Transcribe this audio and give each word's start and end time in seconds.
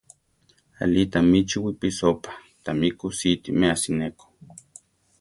Aʼlí 0.81 1.01
tami 1.13 1.39
chi 1.49 1.57
wipisópa; 1.65 2.31
tami 2.63 2.87
kusíti 2.99 3.49
meási 3.59 3.91
neko. 3.99 4.25